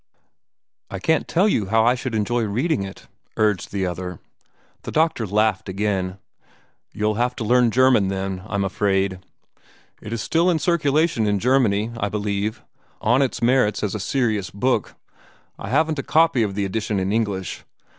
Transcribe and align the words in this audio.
"I 0.89 0.97
can't 0.97 1.27
tell 1.27 1.47
you 1.47 1.67
how 1.67 1.85
I 1.85 1.93
should 1.93 2.15
enjoy 2.15 2.41
reading 2.45 2.81
it," 2.81 3.05
urged 3.37 3.71
the 3.71 3.85
other. 3.85 4.19
The 4.81 4.91
doctor 4.91 5.27
laughed 5.27 5.69
again. 5.69 6.17
"You'll 6.91 7.13
have 7.21 7.35
to 7.35 7.43
learn 7.43 7.69
German, 7.69 8.07
then, 8.07 8.41
I 8.47 8.55
'm 8.55 8.63
afraid. 8.63 9.19
It 10.01 10.11
is 10.11 10.19
still 10.19 10.49
in 10.49 10.57
circulation 10.57 11.27
in 11.27 11.37
Germany, 11.37 11.91
I 11.99 12.09
believe, 12.09 12.63
on 12.99 13.21
its 13.21 13.43
merits 13.43 13.83
as 13.83 13.93
a 13.93 13.99
serious 13.99 14.49
book. 14.49 14.95
I 15.59 15.69
haven't 15.69 15.99
a 15.99 16.01
copy 16.01 16.41
of 16.41 16.55
the 16.55 16.65
edition 16.65 16.99
in 16.99 17.13
English. 17.13 17.63